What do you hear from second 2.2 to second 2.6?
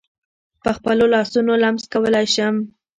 شم.